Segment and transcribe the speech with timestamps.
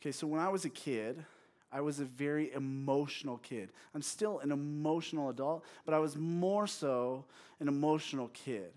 [0.00, 1.24] Okay, so when I was a kid,
[1.72, 3.70] I was a very emotional kid.
[3.94, 7.24] I'm still an emotional adult, but I was more so
[7.60, 8.70] an emotional kid.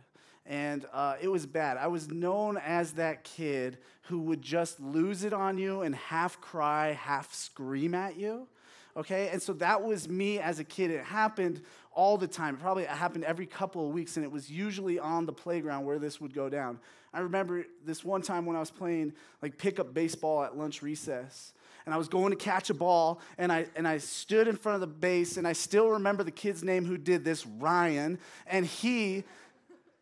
[0.46, 1.78] And uh, it was bad.
[1.78, 6.42] I was known as that kid who would just lose it on you and half
[6.42, 8.48] cry, half scream at you.
[8.98, 10.92] Okay, and so that was me as a kid.
[10.92, 11.62] It happened
[11.94, 12.56] all the time.
[12.56, 16.00] It probably happened every couple of weeks, and it was usually on the playground where
[16.00, 16.80] this would go down.
[17.14, 21.54] I remember this one time when I was playing like pickup baseball at lunch recess
[21.86, 24.76] and I was going to catch a ball, and I, and I stood in front
[24.76, 28.66] of the base, and I still remember the kid's name who did this, Ryan, and
[28.66, 29.24] he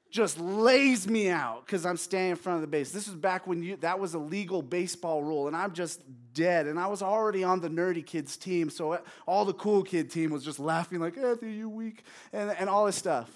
[0.10, 2.92] just lays me out because I'm standing in front of the base.
[2.92, 6.02] This was back when you, that was a legal baseball rule, and I'm just
[6.34, 6.66] dead.
[6.66, 10.10] And I was already on the nerdy kids team, so uh, all the cool kid
[10.10, 12.04] team was just laughing like, Anthony, you weak,
[12.34, 13.30] and, and all this stuff.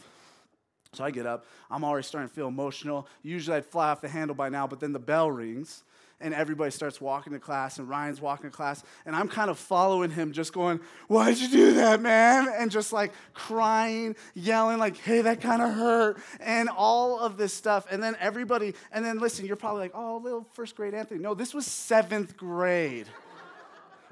[0.94, 1.46] So I get up.
[1.70, 3.08] I'm already starting to feel emotional.
[3.22, 5.84] Usually I'd fly off the handle by now, but then the bell rings
[6.24, 9.60] and everybody starts walking to class, and Ryan's walking to class, and I'm kind of
[9.60, 12.48] following him, just going, Why'd you do that, man?
[12.58, 17.54] And just like crying, yelling, like, Hey, that kind of hurt, and all of this
[17.54, 17.86] stuff.
[17.92, 21.20] And then everybody, and then listen, you're probably like, Oh, little first grade Anthony.
[21.20, 23.08] No, this was seventh grade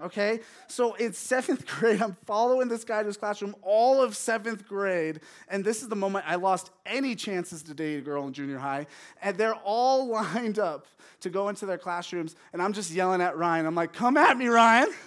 [0.02, 0.40] okay?
[0.68, 5.22] So in seventh grade, I'm following this guy to his classroom all of seventh grade,
[5.50, 8.58] and this is the moment I lost any chances to date a girl in junior
[8.58, 8.88] high,
[9.22, 10.88] and they're all lined up
[11.22, 13.66] to go into their classrooms, and I'm just yelling at Ryan.
[13.66, 14.92] I'm like, come at me, Ryan.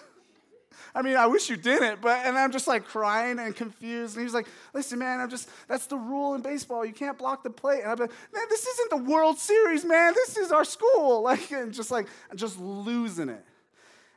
[0.95, 4.17] I mean, I wish you didn't, but and I'm just like crying and confused.
[4.17, 6.84] And he's like, listen, man, I'm just that's the rule in baseball.
[6.84, 7.83] You can't block the plate.
[7.83, 10.14] And I'm like, man, this isn't the World Series, man.
[10.14, 11.23] This is our school.
[11.25, 13.45] Like, and just like just losing it.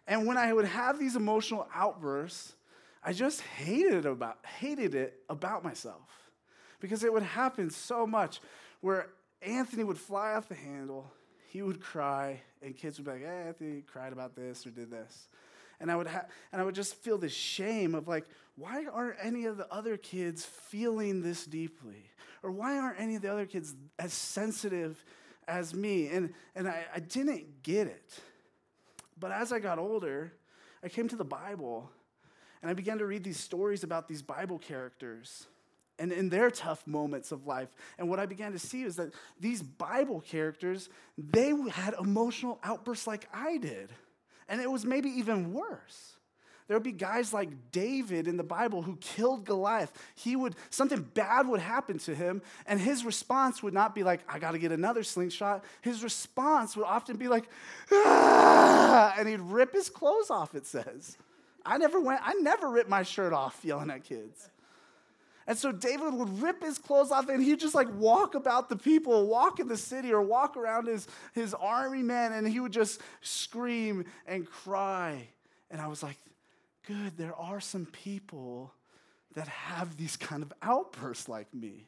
[0.07, 2.55] And when I would have these emotional outbursts,
[3.03, 6.09] I just hated about hated it about myself.
[6.79, 8.39] Because it would happen so much
[8.81, 9.07] where
[9.41, 11.11] Anthony would fly off the handle,
[11.49, 14.91] he would cry, and kids would be like, hey, Anthony cried about this or did
[14.91, 15.27] this.
[15.79, 19.17] And I would ha- and I would just feel this shame of like, why aren't
[19.21, 22.09] any of the other kids feeling this deeply?
[22.43, 25.03] Or why aren't any of the other kids as sensitive
[25.47, 26.07] as me?
[26.07, 28.19] And and I, I didn't get it.
[29.19, 30.33] But as I got older,
[30.83, 31.89] I came to the Bible
[32.61, 35.47] and I began to read these stories about these Bible characters
[35.99, 37.69] and in their tough moments of life.
[37.97, 43.07] And what I began to see is that these Bible characters, they had emotional outbursts
[43.07, 43.89] like I did.
[44.47, 46.16] And it was maybe even worse.
[46.67, 49.91] There would be guys like David in the Bible who killed Goliath.
[50.15, 54.21] He would something bad would happen to him, and his response would not be like,
[54.27, 57.47] "I got to get another slingshot." His response would often be like,
[57.91, 59.15] ah!
[59.17, 60.55] and he'd rip his clothes off.
[60.55, 61.17] It says,
[61.65, 62.19] "I never went.
[62.23, 64.49] I never ripped my shirt off yelling at kids."
[65.47, 68.75] And so David would rip his clothes off and he'd just like walk about the
[68.75, 72.73] people, walk in the city, or walk around his, his army men, and he would
[72.73, 75.29] just scream and cry.
[75.71, 76.17] And I was like,
[76.87, 78.71] good, there are some people
[79.35, 81.85] that have these kind of outbursts like me.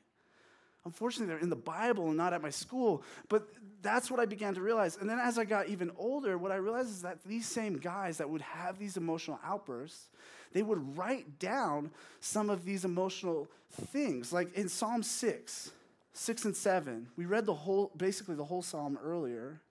[0.86, 3.48] Unfortunately, they're in the Bible and not at my school, but
[3.82, 4.98] that's what I began to realize.
[4.98, 8.18] And then as I got even older, what I realized is that these same guys
[8.18, 10.10] that would have these emotional outbursts,
[10.54, 14.32] they would write down some of these emotional things.
[14.32, 15.72] Like in Psalm 6,
[16.14, 19.62] 6 and 7, we read the whole, basically the whole psalm earlier.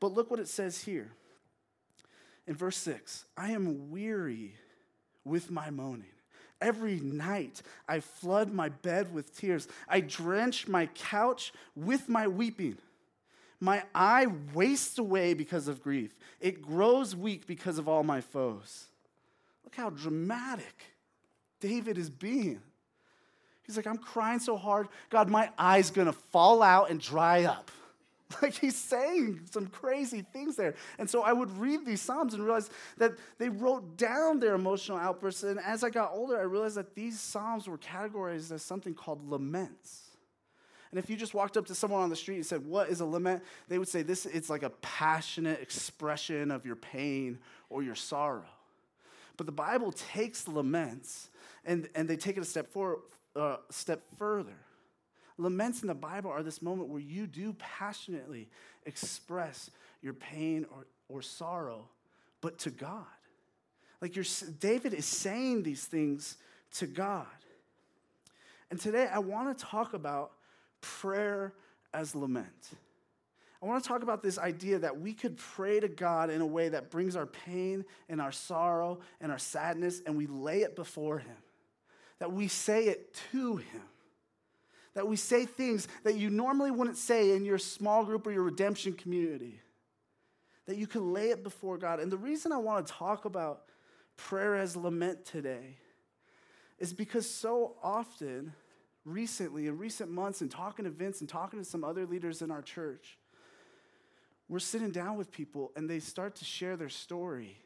[0.00, 1.12] But look what it says here
[2.46, 4.54] in verse 6 I am weary
[5.24, 6.06] with my moaning.
[6.60, 9.68] Every night I flood my bed with tears.
[9.88, 12.78] I drench my couch with my weeping.
[13.60, 16.18] My eye wastes away because of grief.
[16.40, 18.86] It grows weak because of all my foes.
[19.64, 20.84] Look how dramatic
[21.60, 22.60] David is being.
[23.62, 27.70] He's like, I'm crying so hard, God, my eye's gonna fall out and dry up.
[28.42, 30.74] Like he's saying some crazy things there.
[30.98, 34.98] And so I would read these Psalms and realize that they wrote down their emotional
[34.98, 35.42] outbursts.
[35.42, 39.28] And as I got older, I realized that these Psalms were categorized as something called
[39.28, 40.02] laments.
[40.90, 43.00] And if you just walked up to someone on the street and said, What is
[43.00, 43.42] a lament?
[43.68, 47.38] They would say, This it's like a passionate expression of your pain
[47.68, 48.46] or your sorrow.
[49.36, 51.30] But the Bible takes laments
[51.64, 53.00] and, and they take it a step, for,
[53.34, 54.54] uh, step further.
[55.36, 58.48] Laments in the Bible are this moment where you do passionately
[58.86, 59.70] express
[60.00, 61.88] your pain or, or sorrow,
[62.40, 63.04] but to God.
[64.00, 64.24] Like you
[64.60, 66.36] David is saying these things
[66.74, 67.26] to God.
[68.70, 70.32] And today I want to talk about
[70.80, 71.54] prayer
[71.92, 72.70] as lament.
[73.62, 76.46] I want to talk about this idea that we could pray to God in a
[76.46, 80.76] way that brings our pain and our sorrow and our sadness and we lay it
[80.76, 81.36] before Him,
[82.18, 83.82] that we say it to Him
[84.94, 88.42] that we say things that you normally wouldn't say in your small group or your
[88.42, 89.60] redemption community.
[90.66, 92.00] that you can lay it before God.
[92.00, 93.64] And the reason I want to talk about
[94.16, 95.76] prayer as lament today
[96.78, 98.52] is because so often,
[99.04, 102.50] recently, in recent months, and talking to Vince and talking to some other leaders in
[102.50, 103.18] our church,
[104.48, 107.58] we're sitting down with people and they start to share their story.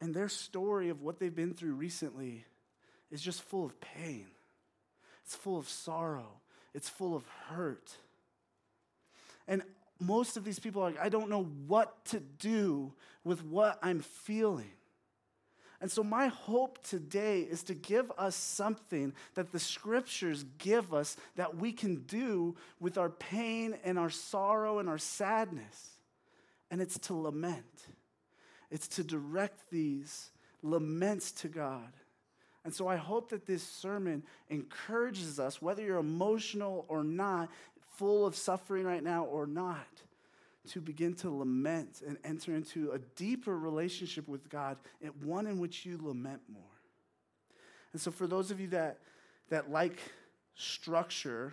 [0.00, 2.44] And their story of what they've been through recently
[3.10, 4.26] is just full of pain,
[5.24, 6.40] it's full of sorrow,
[6.74, 7.92] it's full of hurt.
[9.46, 9.62] And
[10.00, 12.92] most of these people are like, I don't know what to do
[13.22, 14.70] with what I'm feeling.
[15.80, 21.16] And so, my hope today is to give us something that the scriptures give us
[21.36, 25.98] that we can do with our pain and our sorrow and our sadness.
[26.70, 27.86] And it's to lament,
[28.70, 30.30] it's to direct these
[30.62, 31.92] laments to God.
[32.64, 37.50] And so, I hope that this sermon encourages us, whether you're emotional or not,
[37.96, 39.86] full of suffering right now or not
[40.70, 44.78] to begin to lament and enter into a deeper relationship with God,
[45.22, 46.62] one in which you lament more.
[47.92, 48.98] And so, for those of you that,
[49.50, 49.98] that like
[50.54, 51.52] structure,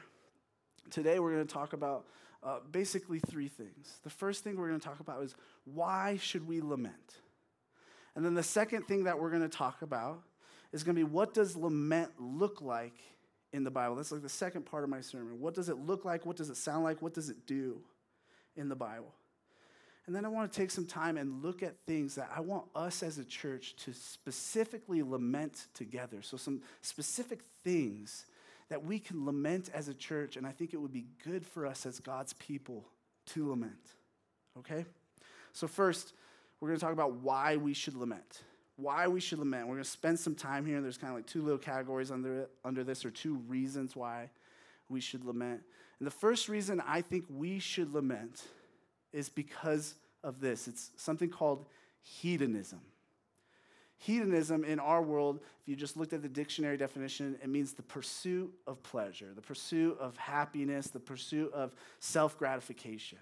[0.92, 2.06] today we're going to talk about
[2.42, 4.00] uh, basically three things.
[4.04, 5.36] The first thing we're going to talk about is
[5.66, 7.20] why should we lament?
[8.16, 10.24] And then the second thing that we're going to talk about
[10.72, 12.96] is going to be what does lament look like
[13.54, 13.96] in the Bible?
[13.96, 15.40] That's like the second part of my sermon.
[15.40, 16.26] What does it look like?
[16.26, 17.02] What does it sound like?
[17.02, 17.82] What does it do?
[18.56, 19.14] in the Bible.
[20.08, 22.66] And then I want to take some time and look at things that I want
[22.76, 26.22] us as a church to specifically lament together.
[26.22, 28.26] So, some specific things
[28.70, 31.66] that we can lament as a church, and I think it would be good for
[31.66, 32.88] us as God's people
[33.28, 33.94] to lament.
[34.58, 34.86] Okay?
[35.54, 36.14] So, first,
[36.60, 38.42] we're going to talk about why we should lament.
[38.82, 39.68] Why we should lament.
[39.68, 42.10] We're going to spend some time here, and there's kind of like two little categories
[42.10, 44.30] under, under this, or two reasons why
[44.90, 45.62] we should lament.
[46.00, 48.44] And the first reason I think we should lament
[49.14, 51.66] is because of this it's something called
[52.02, 52.82] hedonism.
[53.98, 57.84] Hedonism in our world, if you just looked at the dictionary definition, it means the
[57.84, 63.20] pursuit of pleasure, the pursuit of happiness, the pursuit of self gratification.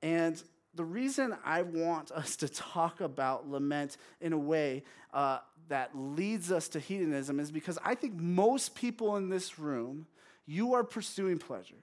[0.00, 0.42] And
[0.78, 6.52] the reason I want us to talk about lament in a way uh, that leads
[6.52, 10.06] us to hedonism is because I think most people in this room
[10.46, 11.74] you are pursuing pleasure.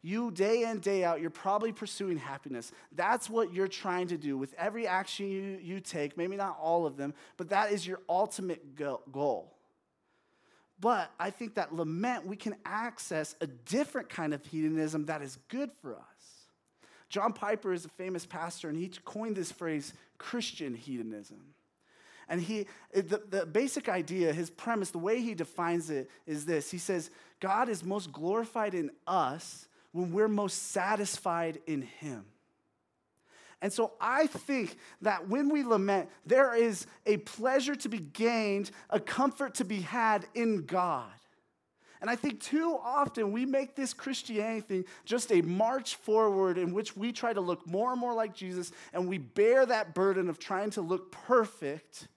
[0.00, 2.72] You, day in, day out, you're probably pursuing happiness.
[2.96, 6.86] That's what you're trying to do with every action you, you take, maybe not all
[6.86, 9.54] of them, but that is your ultimate goal.
[10.80, 15.36] But I think that lament, we can access a different kind of hedonism that is
[15.48, 16.39] good for us.
[17.10, 21.40] John Piper is a famous pastor, and he coined this phrase Christian hedonism.
[22.28, 26.70] And he, the, the basic idea, his premise, the way he defines it is this
[26.70, 27.10] He says,
[27.40, 32.24] God is most glorified in us when we're most satisfied in him.
[33.60, 38.70] And so I think that when we lament, there is a pleasure to be gained,
[38.88, 41.10] a comfort to be had in God.
[42.00, 46.72] And I think too often we make this Christianity thing just a march forward in
[46.72, 50.28] which we try to look more and more like Jesus and we bear that burden
[50.30, 52.08] of trying to look perfect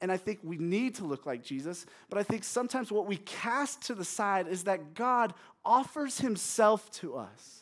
[0.00, 1.84] and I think we need to look like Jesus.
[2.08, 5.34] But I think sometimes what we cast to the side is that God
[5.64, 7.60] offers himself to us.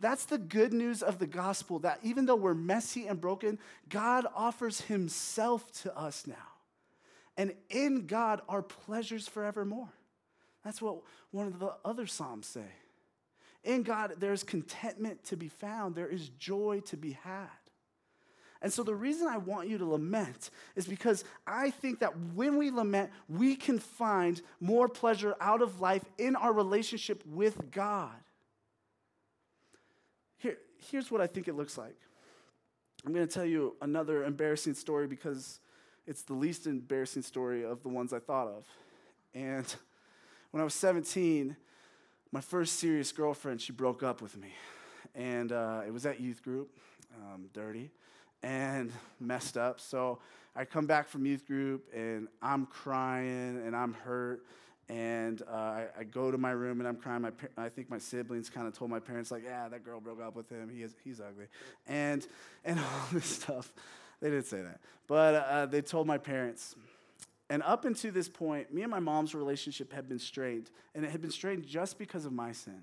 [0.00, 3.58] That's the good news of the gospel that even though we're messy and broken,
[3.88, 6.36] God offers himself to us now.
[7.36, 9.92] And in God are pleasures forevermore.
[10.64, 10.98] That's what
[11.30, 12.66] one of the other Psalms say.
[13.64, 17.48] In God, there's contentment to be found, there is joy to be had.
[18.60, 22.58] And so, the reason I want you to lament is because I think that when
[22.58, 28.10] we lament, we can find more pleasure out of life in our relationship with God.
[30.38, 30.58] Here,
[30.90, 31.96] here's what I think it looks like
[33.06, 35.60] I'm going to tell you another embarrassing story because
[36.06, 38.64] it's the least embarrassing story of the ones I thought of.
[39.34, 39.72] And
[40.50, 41.56] when I was 17,
[42.32, 44.52] my first serious girlfriend, she broke up with me.
[45.14, 46.70] And uh, it was at youth group,
[47.16, 47.90] um, dirty
[48.42, 49.80] and messed up.
[49.80, 50.18] So
[50.54, 54.44] I come back from youth group and I'm crying and I'm hurt.
[54.88, 57.20] And uh, I, I, go to my room and I'm crying.
[57.20, 60.22] My, I think my siblings kind of told my parents, like, yeah, that girl broke
[60.22, 60.70] up with him.
[60.70, 61.44] He is, he's ugly.
[61.86, 62.26] And,
[62.64, 63.70] and all this stuff.
[64.22, 64.80] They didn't say that.
[65.06, 66.74] But uh, they told my parents.
[67.50, 70.70] And up until this point, me and my mom's relationship had been strained.
[70.94, 72.82] And it had been strained just because of my sin.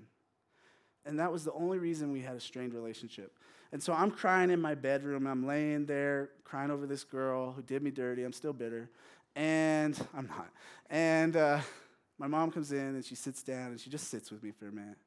[1.04, 3.38] And that was the only reason we had a strained relationship.
[3.72, 5.26] And so I'm crying in my bedroom.
[5.26, 8.24] I'm laying there crying over this girl who did me dirty.
[8.24, 8.90] I'm still bitter.
[9.36, 10.50] And I'm not.
[10.90, 11.60] And uh,
[12.18, 14.66] my mom comes in and she sits down and she just sits with me for
[14.66, 14.98] a minute.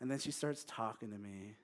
[0.00, 1.56] And then she starts talking to me.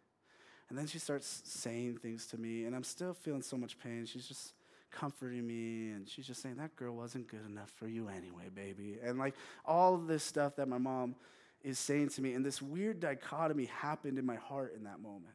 [0.71, 4.07] And then she starts saying things to me, and I'm still feeling so much pain.
[4.07, 4.53] She's just
[4.91, 8.99] comforting me, and she's just saying, That girl wasn't good enough for you anyway, baby.
[9.03, 11.15] And like all of this stuff that my mom
[11.63, 15.35] is saying to me, and this weird dichotomy happened in my heart in that moment.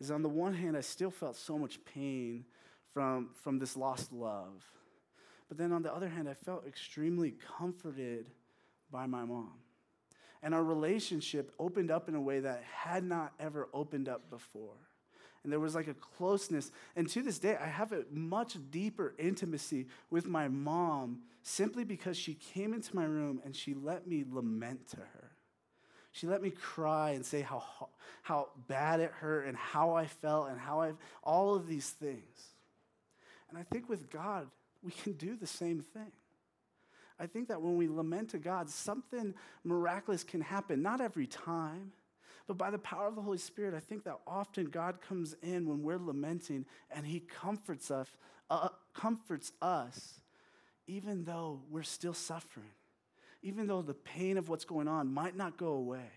[0.00, 2.44] Is on the one hand, I still felt so much pain
[2.92, 4.64] from, from this lost love.
[5.48, 8.30] But then on the other hand, I felt extremely comforted
[8.90, 9.52] by my mom.
[10.42, 14.76] And our relationship opened up in a way that had not ever opened up before.
[15.46, 16.72] And there was like a closeness.
[16.96, 22.16] And to this day, I have a much deeper intimacy with my mom simply because
[22.16, 25.30] she came into my room and she let me lament to her.
[26.10, 27.62] She let me cry and say how,
[28.22, 32.48] how bad it hurt and how I felt and how I, all of these things.
[33.48, 34.48] And I think with God,
[34.82, 36.10] we can do the same thing.
[37.20, 40.82] I think that when we lament to God, something miraculous can happen.
[40.82, 41.92] Not every time,
[42.46, 45.66] but by the power of the Holy Spirit, I think that often God comes in
[45.66, 48.08] when we're lamenting and He comforts us,
[48.50, 50.20] uh, comforts us,
[50.86, 52.70] even though we're still suffering,
[53.42, 56.08] even though the pain of what's going on might not go away.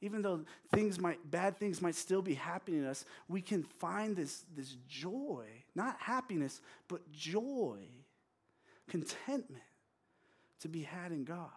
[0.00, 4.14] Even though things might, bad things might still be happening to us, we can find
[4.14, 7.78] this, this joy, not happiness, but joy,
[8.88, 9.62] contentment
[10.60, 11.48] to be had in God.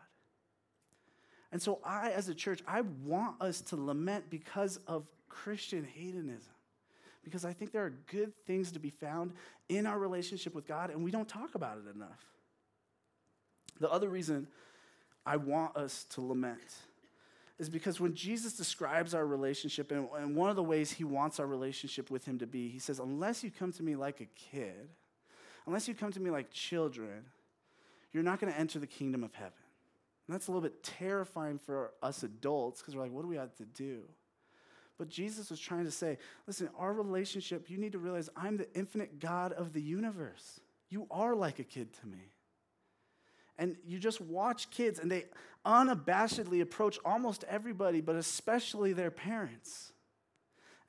[1.57, 6.53] And so, I, as a church, I want us to lament because of Christian hedonism.
[7.23, 9.33] Because I think there are good things to be found
[9.67, 12.23] in our relationship with God, and we don't talk about it enough.
[13.79, 14.45] The other reason
[15.25, 16.75] I want us to lament
[17.57, 21.39] is because when Jesus describes our relationship, and, and one of the ways he wants
[21.39, 24.27] our relationship with him to be, he says, Unless you come to me like a
[24.55, 24.89] kid,
[25.65, 27.25] unless you come to me like children,
[28.13, 29.53] you're not going to enter the kingdom of heaven.
[30.27, 33.37] And that's a little bit terrifying for us adults because we're like, what do we
[33.37, 34.03] have to do?
[34.97, 36.17] But Jesus was trying to say,
[36.47, 40.59] listen, our relationship, you need to realize I'm the infinite God of the universe.
[40.89, 42.31] You are like a kid to me.
[43.59, 45.25] And you just watch kids, and they
[45.65, 49.93] unabashedly approach almost everybody, but especially their parents.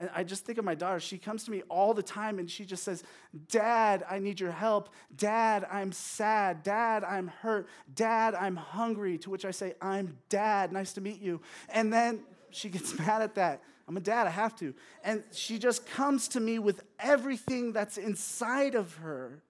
[0.00, 1.00] And I just think of my daughter.
[1.00, 3.02] She comes to me all the time and she just says,
[3.48, 4.90] Dad, I need your help.
[5.16, 6.62] Dad, I'm sad.
[6.62, 7.68] Dad, I'm hurt.
[7.94, 9.18] Dad, I'm hungry.
[9.18, 10.72] To which I say, I'm dad.
[10.72, 11.40] Nice to meet you.
[11.68, 13.62] And then she gets mad at that.
[13.88, 14.74] I'm a dad, I have to.
[15.02, 19.42] And she just comes to me with everything that's inside of her.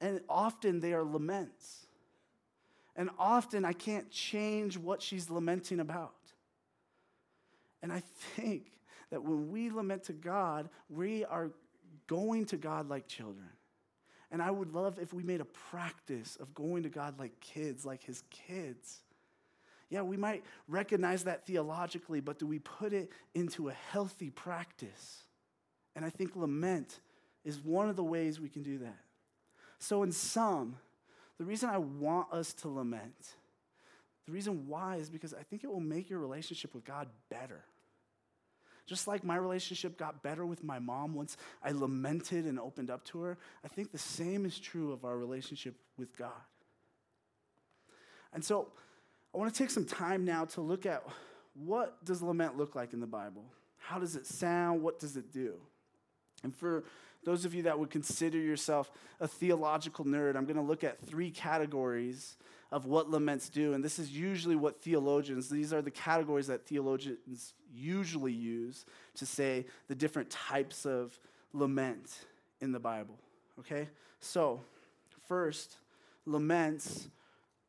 [0.00, 1.86] And often they are laments.
[2.94, 6.12] And often I can't change what she's lamenting about.
[7.82, 8.02] And I
[8.36, 8.75] think
[9.10, 11.50] that when we lament to God, we are
[12.06, 13.48] going to God like children.
[14.30, 17.86] And I would love if we made a practice of going to God like kids,
[17.86, 19.00] like his kids.
[19.88, 25.22] Yeah, we might recognize that theologically, but do we put it into a healthy practice?
[25.94, 26.98] And I think lament
[27.44, 28.98] is one of the ways we can do that.
[29.78, 30.76] So, in sum,
[31.38, 33.36] the reason I want us to lament,
[34.26, 37.64] the reason why is because I think it will make your relationship with God better.
[38.86, 43.04] Just like my relationship got better with my mom once I lamented and opened up
[43.06, 46.30] to her, I think the same is true of our relationship with God.
[48.32, 48.68] And so
[49.34, 51.02] I want to take some time now to look at
[51.54, 53.44] what does lament look like in the Bible?
[53.78, 54.82] How does it sound?
[54.82, 55.54] What does it do?
[56.44, 56.84] And for
[57.24, 58.90] those of you that would consider yourself
[59.20, 62.36] a theological nerd, I'm going to look at three categories
[62.72, 63.74] of what laments do.
[63.74, 69.26] And this is usually what theologians, these are the categories that theologians usually use to
[69.26, 71.18] say the different types of
[71.52, 72.24] lament
[72.60, 73.18] in the Bible.
[73.60, 73.88] Okay?
[74.20, 74.60] So,
[75.28, 75.76] first,
[76.24, 77.08] laments,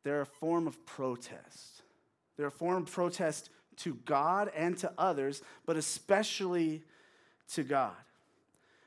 [0.02, 1.82] they're a form of protest.
[2.36, 6.82] They're a form of protest to God and to others, but especially
[7.52, 7.94] to God.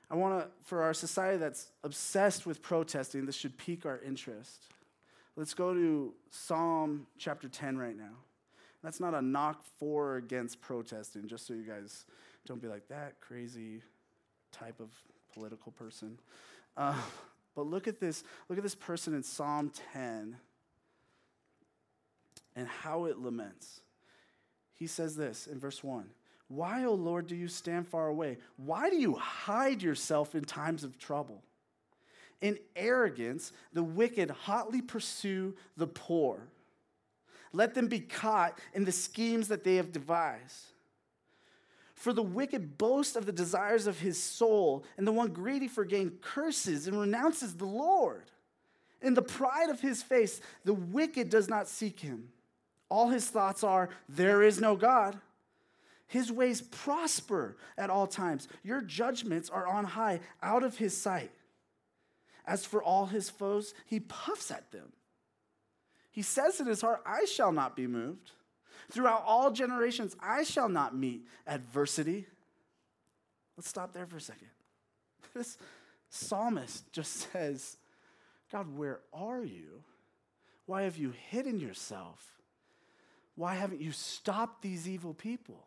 [0.09, 4.67] I want to, for our society that's obsessed with protesting, this should pique our interest.
[5.35, 8.17] Let's go to Psalm chapter 10 right now.
[8.83, 12.05] That's not a knock for or against protesting, just so you guys
[12.45, 13.81] don't be like that crazy
[14.51, 14.89] type of
[15.33, 16.19] political person.
[16.75, 16.95] Uh,
[17.55, 18.23] but look at this.
[18.49, 20.35] Look at this person in Psalm 10
[22.55, 23.81] and how it laments.
[24.73, 26.09] He says this in verse 1
[26.47, 28.37] Why, O Lord, do you stand far away?
[28.57, 31.43] Why do you hide yourself in times of trouble?
[32.41, 36.47] In arrogance, the wicked hotly pursue the poor.
[37.53, 40.65] Let them be caught in the schemes that they have devised.
[41.93, 45.85] For the wicked boasts of the desires of his soul, and the one greedy for
[45.85, 48.31] gain curses and renounces the Lord.
[49.01, 52.29] In the pride of his face, the wicked does not seek him.
[52.89, 55.19] All his thoughts are, There is no God.
[56.07, 58.47] His ways prosper at all times.
[58.63, 61.31] Your judgments are on high, out of his sight.
[62.45, 64.93] As for all his foes, he puffs at them.
[66.11, 68.31] He says in his heart, I shall not be moved.
[68.91, 72.25] Throughout all generations, I shall not meet adversity.
[73.55, 74.47] Let's stop there for a second.
[75.33, 75.57] This
[76.09, 77.77] psalmist just says,
[78.51, 79.83] God, where are you?
[80.65, 82.41] Why have you hidden yourself?
[83.35, 85.63] Why haven't you stopped these evil people?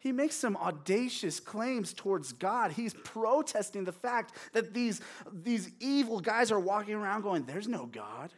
[0.00, 2.70] He makes some audacious claims towards God.
[2.70, 5.00] He's protesting the fact that these,
[5.32, 8.30] these evil guys are walking around going, There's no God.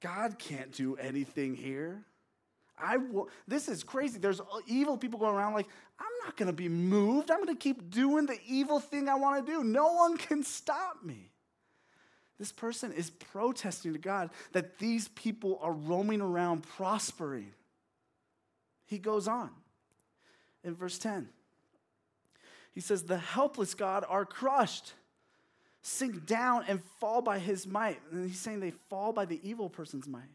[0.00, 2.04] God can't do anything here.
[2.78, 2.98] I
[3.48, 4.18] this is crazy.
[4.18, 5.66] There's evil people going around like,
[5.98, 7.30] I'm not going to be moved.
[7.30, 9.64] I'm going to keep doing the evil thing I want to do.
[9.64, 11.32] No one can stop me.
[12.38, 17.52] This person is protesting to God that these people are roaming around prospering.
[18.86, 19.50] He goes on
[20.64, 21.28] in verse 10.
[22.72, 24.92] He says, The helpless God are crushed,
[25.82, 28.00] sink down and fall by his might.
[28.10, 30.30] And he's saying they fall by the evil person's might.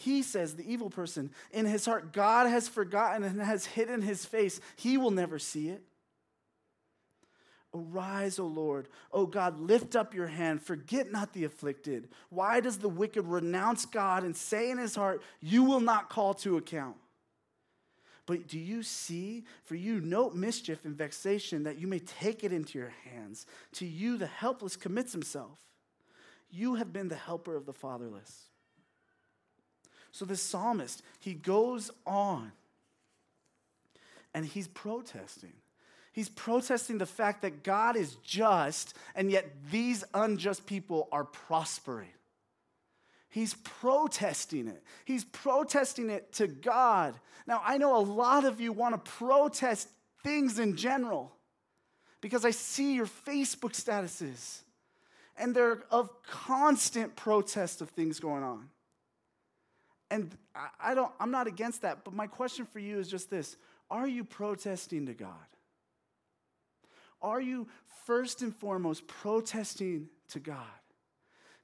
[0.00, 4.24] He says, the evil person, in his heart, God has forgotten and has hidden his
[4.24, 4.58] face.
[4.76, 5.82] He will never see it.
[7.74, 8.88] Arise, O Lord.
[9.12, 10.62] O God, lift up your hand.
[10.62, 12.08] Forget not the afflicted.
[12.30, 16.32] Why does the wicked renounce God and say in his heart, You will not call
[16.34, 16.96] to account?
[18.30, 19.42] But do you see?
[19.64, 23.44] For you note mischief and vexation, that you may take it into your hands.
[23.72, 25.58] To you, the helpless commits himself.
[26.48, 28.44] You have been the helper of the fatherless.
[30.12, 32.52] So the psalmist, he goes on
[34.32, 35.54] and he's protesting.
[36.12, 42.14] He's protesting the fact that God is just, and yet these unjust people are prospering.
[43.30, 44.82] He's protesting it.
[45.04, 47.14] He's protesting it to God.
[47.46, 49.88] Now, I know a lot of you want to protest
[50.22, 51.32] things in general
[52.20, 54.62] because I see your Facebook statuses
[55.36, 58.68] and they're of constant protest of things going on.
[60.10, 60.36] And
[60.80, 63.56] I don't, I'm not against that, but my question for you is just this
[63.90, 65.30] Are you protesting to God?
[67.22, 67.68] Are you
[68.06, 70.66] first and foremost protesting to God?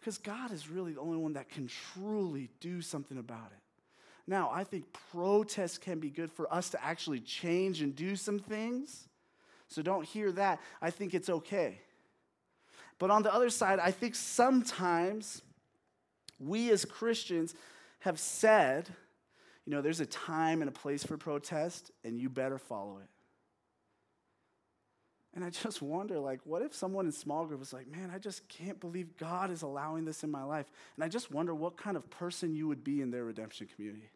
[0.00, 3.62] Because God is really the only one that can truly do something about it.
[4.26, 8.38] Now, I think protest can be good for us to actually change and do some
[8.38, 9.08] things.
[9.68, 10.60] So don't hear that.
[10.82, 11.80] I think it's okay.
[12.98, 15.42] But on the other side, I think sometimes
[16.38, 17.54] we as Christians
[18.00, 18.88] have said,
[19.64, 23.08] you know, there's a time and a place for protest, and you better follow it.
[25.36, 28.18] And I just wonder, like, what if someone in small group was like, man, I
[28.18, 30.66] just can't believe God is allowing this in my life?
[30.96, 34.10] And I just wonder what kind of person you would be in their redemption community.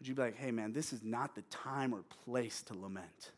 [0.00, 3.32] Would you be like, hey, man, this is not the time or place to lament?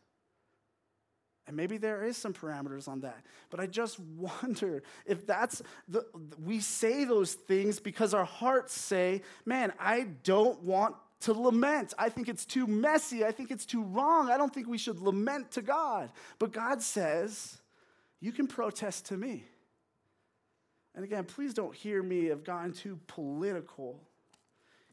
[1.45, 3.25] And maybe there is some parameters on that.
[3.49, 3.99] But I just
[4.43, 6.05] wonder if that's the,
[6.43, 11.93] we say those things because our hearts say, man, I don't want to lament.
[11.97, 13.25] I think it's too messy.
[13.25, 14.29] I think it's too wrong.
[14.29, 16.09] I don't think we should lament to God.
[16.39, 17.57] But God says,
[18.19, 19.43] you can protest to me.
[20.95, 23.99] And again, please don't hear me have gotten too political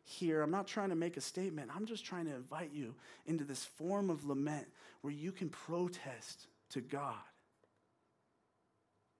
[0.04, 0.42] here.
[0.42, 1.70] I'm not trying to make a statement.
[1.74, 2.94] I'm just trying to invite you
[3.26, 4.66] into this form of lament
[5.02, 7.14] where you can protest to God.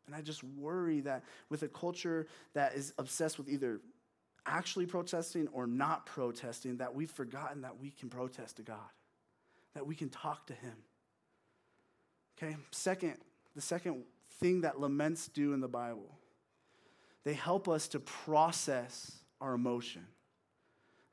[0.07, 3.81] And I just worry that with a culture that is obsessed with either
[4.46, 8.79] actually protesting or not protesting, that we've forgotten that we can protest to God,
[9.74, 10.76] that we can talk to Him.
[12.37, 13.16] Okay, second,
[13.55, 14.05] the second
[14.38, 16.18] thing that laments do in the Bible,
[17.24, 20.07] they help us to process our emotion.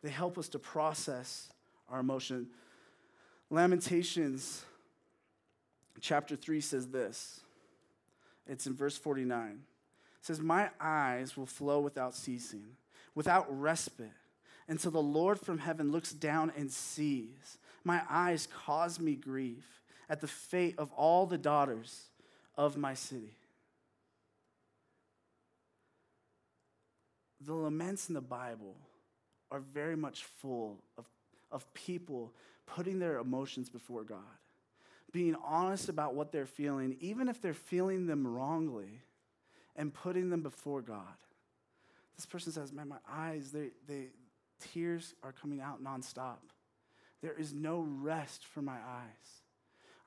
[0.02, 1.50] They help us to process
[1.90, 2.48] our emotion.
[3.50, 4.64] Lamentations
[6.00, 7.42] chapter 3 says this.
[8.48, 9.50] It's in verse 49.
[9.50, 9.58] It
[10.22, 12.66] says, My eyes will flow without ceasing,
[13.18, 14.12] without respite,
[14.68, 17.58] until the Lord from heaven looks down and sees.
[17.84, 22.04] My eyes cause me grief at the fate of all the daughters
[22.56, 23.36] of my city.
[27.42, 28.76] The laments in the Bible
[29.50, 31.06] are very much full of,
[31.52, 32.32] of people
[32.68, 34.20] putting their emotions before God,
[35.12, 39.02] being honest about what they're feeling, even if they're feeling them wrongly,
[39.76, 41.16] and putting them before God.
[42.18, 44.08] This person says, Man, my eyes, they, they,
[44.74, 46.38] tears are coming out nonstop.
[47.22, 49.42] There is no rest for my eyes.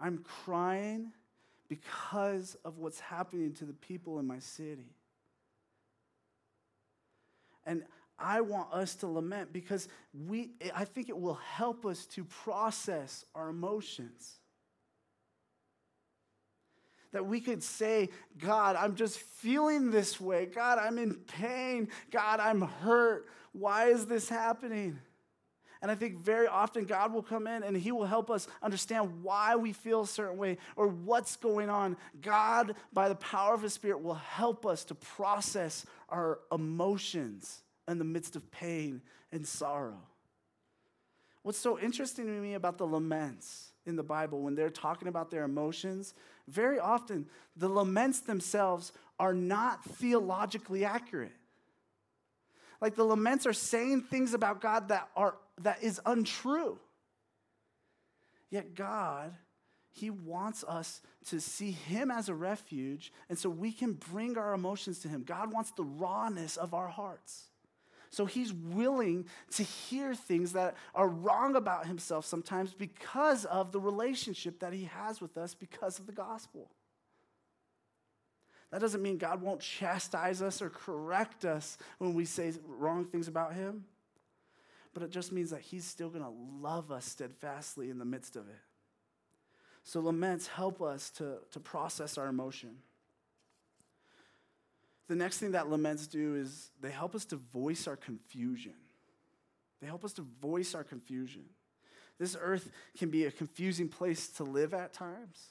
[0.01, 1.13] I'm crying
[1.69, 4.97] because of what's happening to the people in my city.
[7.65, 7.85] And
[8.19, 9.89] I want us to lament because
[10.27, 14.40] we, I think it will help us to process our emotions.
[17.13, 20.47] That we could say, God, I'm just feeling this way.
[20.47, 21.89] God, I'm in pain.
[22.11, 23.27] God, I'm hurt.
[23.53, 24.99] Why is this happening?
[25.83, 29.23] And I think very often God will come in and He will help us understand
[29.23, 31.97] why we feel a certain way or what's going on.
[32.21, 37.99] God, by the power of His Spirit, will help us to process our emotions in
[37.99, 39.01] the midst of pain
[39.33, 40.01] and sorrow.
[41.43, 45.31] What's so interesting to me about the laments in the Bible when they're talking about
[45.31, 46.15] their emotions,
[46.49, 47.27] very often
[47.57, 51.33] the laments themselves are not theologically accurate.
[52.81, 56.79] Like the laments are saying things about God that are that is untrue.
[58.49, 59.35] Yet God,
[59.93, 64.55] He wants us to see Him as a refuge, and so we can bring our
[64.55, 65.23] emotions to Him.
[65.25, 67.50] God wants the rawness of our hearts.
[68.11, 73.81] So He's willing to hear things that are wrong about Himself sometimes because of the
[73.81, 76.71] relationship that He has with us because of the gospel.
[78.71, 83.27] That doesn't mean God won't chastise us or correct us when we say wrong things
[83.27, 83.85] about Him
[84.93, 88.37] but it just means that He's still going to love us steadfastly in the midst
[88.37, 88.59] of it.
[89.83, 92.77] So laments help us to, to process our emotion.
[95.11, 98.75] The next thing that laments do is they help us to voice our confusion.
[99.81, 101.47] They help us to voice our confusion.
[102.21, 105.49] This earth can be a confusing place to live at times.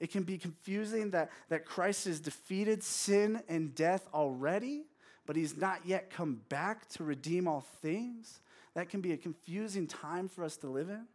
[0.00, 4.86] It can be confusing that, that Christ has defeated sin and death already,
[5.24, 8.40] but he's not yet come back to redeem all things
[8.74, 11.06] that can be a confusing time for us to live in.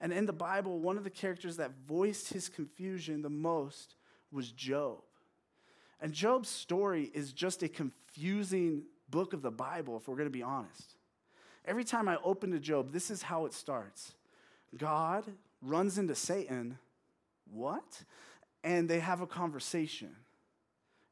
[0.00, 3.94] And in the Bible, one of the characters that voiced his confusion the most
[4.32, 5.02] was Job.
[6.00, 10.30] And Job's story is just a confusing book of the Bible, if we're going to
[10.30, 10.94] be honest.
[11.64, 14.12] Every time I open to Job, this is how it starts
[14.76, 15.24] God
[15.62, 16.78] runs into Satan.
[17.50, 18.02] What?
[18.62, 20.14] And they have a conversation.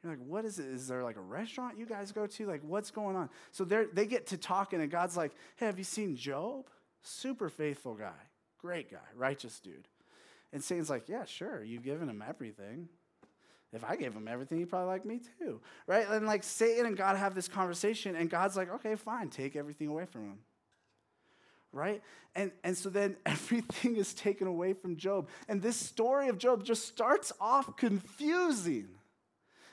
[0.02, 0.66] You're like, what is it?
[0.66, 2.46] Is there like a restaurant you guys go to?
[2.46, 3.30] Like, what's going on?
[3.52, 6.66] So they get to talking, and God's like, hey, have you seen Job?
[7.02, 8.12] Super faithful guy,
[8.58, 9.88] great guy, righteous dude.
[10.52, 12.88] And Satan's like, yeah, sure, you've given him everything.
[13.74, 16.06] If I gave him everything, he'd probably like me too, right?
[16.08, 19.88] And like Satan and God have this conversation, and God's like, okay, fine, take everything
[19.88, 20.38] away from him
[21.74, 22.02] right?
[22.34, 25.28] And, and so then everything is taken away from Job.
[25.48, 28.88] And this story of Job just starts off confusing.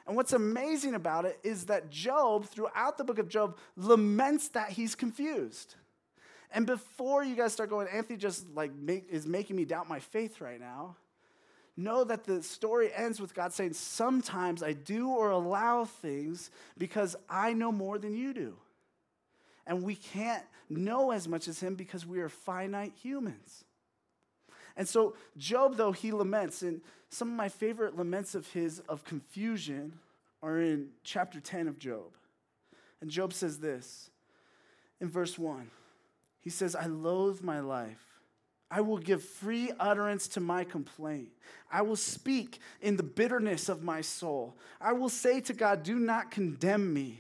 [0.08, 4.70] And what's amazing about it is that Job, throughout the book of Job, laments that
[4.70, 5.76] he's confused.
[6.52, 10.00] And before you guys start going, Anthony just like make, is making me doubt my
[10.00, 10.98] faith right now.
[11.78, 17.16] Know that the story ends with God saying, Sometimes I do or allow things because
[17.30, 18.56] I know more than you do.
[19.66, 23.64] And we can't know as much as Him because we are finite humans.
[24.78, 29.04] And so, Job, though, he laments, and some of my favorite laments of his of
[29.04, 30.00] confusion
[30.42, 32.16] are in chapter 10 of Job.
[33.02, 34.10] And Job says this
[35.00, 35.70] in verse 1.
[36.40, 38.11] He says, I loathe my life.
[38.74, 41.28] I will give free utterance to my complaint.
[41.70, 44.58] I will speak in the bitterness of my soul.
[44.80, 47.20] I will say to God, Do not condemn me.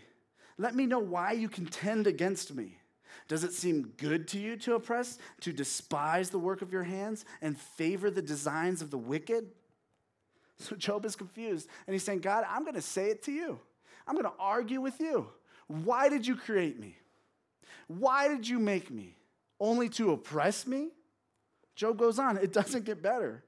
[0.57, 2.77] Let me know why you contend against me.
[3.27, 7.25] Does it seem good to you to oppress, to despise the work of your hands,
[7.41, 9.49] and favor the designs of the wicked?
[10.57, 13.59] So Job is confused, and he's saying, God, I'm going to say it to you.
[14.07, 15.27] I'm going to argue with you.
[15.67, 16.95] Why did you create me?
[17.87, 19.15] Why did you make me?
[19.59, 20.89] Only to oppress me?
[21.75, 23.43] Job goes on, it doesn't get better.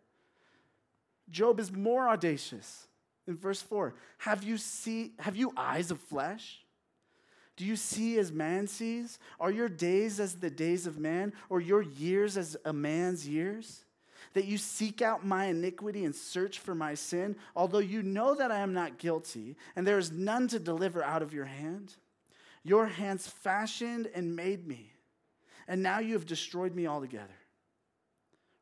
[1.30, 2.88] Job is more audacious.
[3.28, 6.60] In verse 4, have you see have you eyes of flesh?
[7.56, 9.20] Do you see as man sees?
[9.40, 13.86] Are your days as the days of man, or your years as a man's years?
[14.34, 18.52] That you seek out my iniquity and search for my sin, although you know that
[18.52, 21.94] I am not guilty, and there is none to deliver out of your hand?
[22.64, 24.92] Your hands fashioned and made me,
[25.68, 27.36] and now you have destroyed me altogether.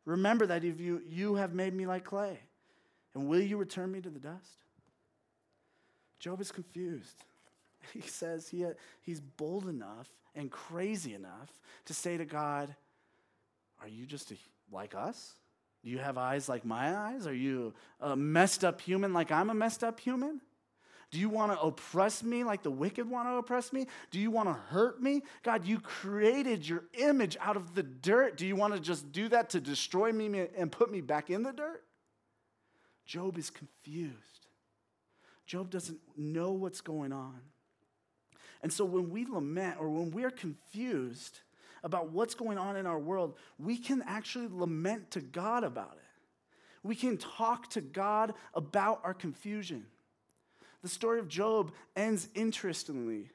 [0.06, 2.40] Remember that if you, you have made me like clay,
[3.14, 4.58] and will you return me to the dust?
[6.20, 7.24] Job is confused.
[7.94, 8.66] he says he,
[9.02, 11.52] he's bold enough and crazy enough
[11.86, 12.74] to say to God,
[13.82, 14.36] Are you just a,
[14.72, 15.34] like us?
[15.84, 17.26] Do you have eyes like my eyes?
[17.26, 20.42] Are you a messed up human like I'm a messed up human?
[21.12, 23.88] Do you want to oppress me like the wicked want to oppress me?
[24.12, 25.24] Do you want to hurt me?
[25.44, 28.38] God, you created your image out of the dirt.
[28.38, 31.44] Do you want to just do that to destroy me and put me back in
[31.44, 31.84] the dirt?
[33.06, 34.16] Job is confused.
[35.46, 37.42] Job doesn't know what's going on.
[38.64, 41.40] And so when we lament or when we're confused
[41.84, 46.88] about what's going on in our world, we can actually lament to God about it.
[46.88, 49.86] We can talk to God about our confusion.
[50.82, 53.30] The story of Job ends interestingly.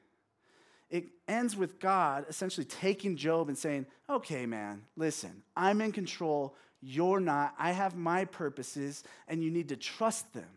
[0.89, 6.55] It ends with God essentially taking Job and saying, Okay, man, listen, I'm in control.
[6.81, 7.55] You're not.
[7.57, 10.47] I have my purposes, and you need to trust them.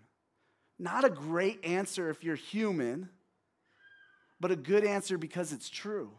[0.79, 3.09] Not a great answer if you're human,
[4.39, 6.11] but a good answer because it's true.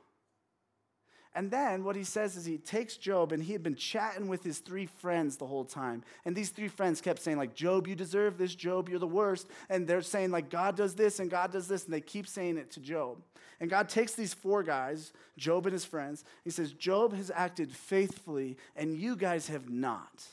[1.34, 4.44] And then what he says is he takes Job and he had been chatting with
[4.44, 6.04] his three friends the whole time.
[6.26, 8.54] And these three friends kept saying, like, Job, you deserve this.
[8.54, 9.48] Job, you're the worst.
[9.70, 11.86] And they're saying, like, God does this and God does this.
[11.86, 13.22] And they keep saying it to Job.
[13.62, 16.26] And God takes these four guys, Job and his friends.
[16.44, 20.26] He says, Job has acted faithfully and you guys have not.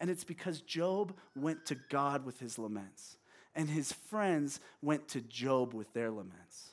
[0.00, 3.18] And it's because Job went to God with his laments.
[3.54, 6.72] And his friends went to Job with their laments.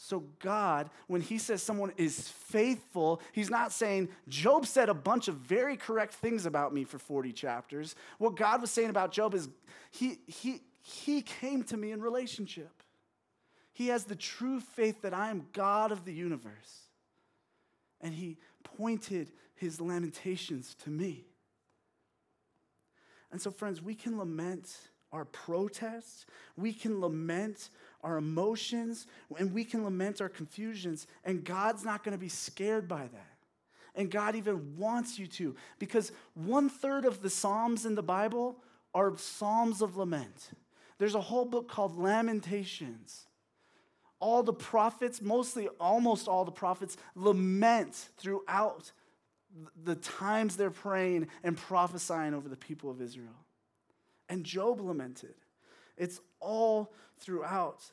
[0.00, 5.26] So, God, when He says someone is faithful, He's not saying, Job said a bunch
[5.26, 7.96] of very correct things about me for 40 chapters.
[8.18, 9.48] What God was saying about Job is,
[9.90, 12.70] He, he, he came to me in relationship.
[13.72, 16.86] He has the true faith that I am God of the universe.
[18.00, 21.24] And He pointed His lamentations to me.
[23.32, 24.76] And so, friends, we can lament
[25.10, 27.70] our protests, we can lament
[28.02, 29.06] our emotions,
[29.38, 33.36] and we can lament our confusions, and God's not going to be scared by that.
[33.94, 38.62] And God even wants you to, because one third of the Psalms in the Bible
[38.94, 40.50] are Psalms of lament.
[40.98, 43.26] There's a whole book called Lamentations.
[44.20, 48.92] All the prophets, mostly almost all the prophets, lament throughout
[49.84, 53.44] the times they're praying and prophesying over the people of Israel.
[54.28, 55.34] And Job lamented.
[55.98, 57.84] It's all throughout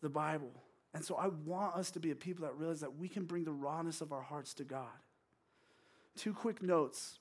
[0.00, 0.52] the Bible.
[0.94, 3.44] And so I want us to be a people that realize that we can bring
[3.44, 4.88] the rawness of our hearts to God.
[6.16, 7.18] Two quick notes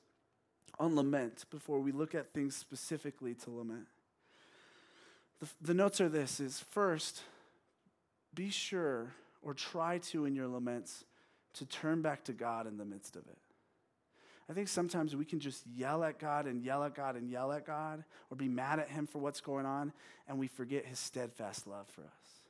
[0.80, 3.88] on lament before we look at things specifically to lament.
[5.40, 7.22] The, the notes are this is first,
[8.34, 11.06] be sure or try to in your laments
[11.54, 13.38] to turn back to God in the midst of it.
[14.52, 17.54] I think sometimes we can just yell at God and yell at God and yell
[17.54, 19.94] at God or be mad at Him for what's going on,
[20.28, 22.42] and we forget His steadfast love for us.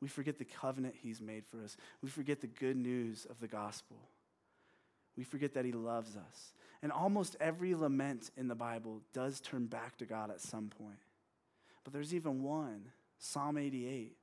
[0.00, 1.76] We forget the covenant He's made for us.
[2.02, 3.98] We forget the good news of the gospel.
[5.16, 6.52] We forget that He loves us.
[6.82, 10.98] And almost every lament in the Bible does turn back to God at some point.
[11.84, 12.86] But there's even one,
[13.20, 14.16] Psalm 88,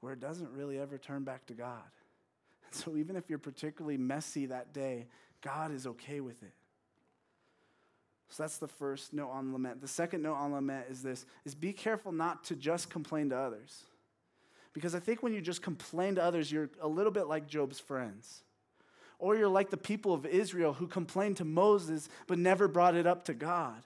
[0.00, 1.80] where it doesn't really ever turn back to God.
[2.72, 5.06] So even if you're particularly messy that day,
[5.40, 6.52] God is okay with it.
[8.28, 9.80] So that's the first note on lament.
[9.80, 13.36] The second note on lament is this is be careful not to just complain to
[13.36, 13.84] others.
[14.72, 17.80] Because I think when you just complain to others, you're a little bit like Job's
[17.80, 18.42] friends.
[19.18, 23.06] Or you're like the people of Israel who complained to Moses but never brought it
[23.06, 23.82] up to God.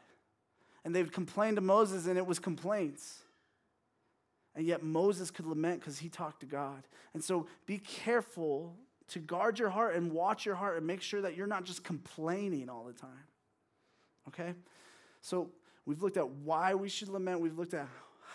[0.84, 3.18] And they would complain to Moses and it was complaints.
[4.56, 6.82] And yet Moses could lament because he talked to God.
[7.14, 8.74] And so be careful
[9.08, 11.84] to guard your heart and watch your heart and make sure that you're not just
[11.84, 13.10] complaining all the time.
[14.28, 14.54] Okay?
[15.20, 15.50] So
[15.86, 17.88] we've looked at why we should lament, we've looked at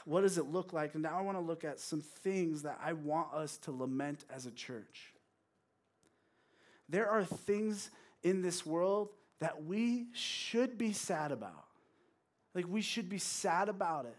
[0.06, 2.80] what does it look like, and now I want to look at some things that
[2.84, 5.14] I want us to lament as a church.
[6.88, 7.90] There are things
[8.24, 11.66] in this world that we should be sad about.
[12.54, 14.18] Like we should be sad about it.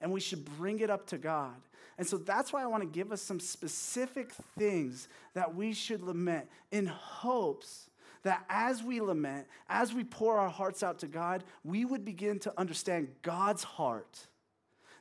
[0.00, 1.54] And we should bring it up to God.
[1.96, 6.02] And so that's why I want to give us some specific things that we should
[6.02, 7.88] lament in hopes
[8.24, 12.38] that as we lament, as we pour our hearts out to God, we would begin
[12.40, 14.26] to understand God's heart.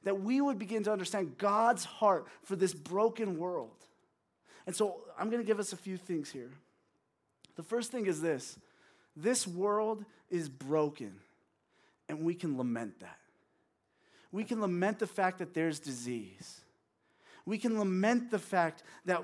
[0.03, 3.85] That we would begin to understand God's heart for this broken world.
[4.67, 6.51] And so I'm going to give us a few things here.
[7.55, 8.57] The first thing is this
[9.15, 11.13] this world is broken,
[12.09, 13.19] and we can lament that.
[14.31, 16.61] We can lament the fact that there's disease.
[17.45, 19.23] We can lament the fact that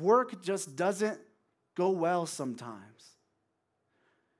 [0.00, 1.18] work just doesn't
[1.74, 3.17] go well sometimes.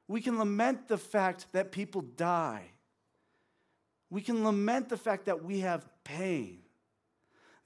[0.08, 2.70] We can lament the fact that people die.
[4.10, 6.60] We can lament the fact that we have pain.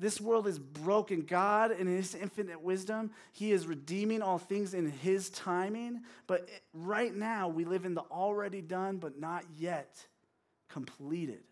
[0.00, 1.20] This world is broken.
[1.20, 6.00] God, in His infinite wisdom, He is redeeming all things in His timing.
[6.26, 10.04] But right now, we live in the already done, but not yet
[10.68, 11.44] completed.